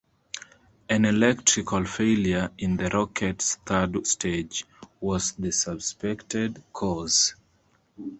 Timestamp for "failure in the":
1.85-2.89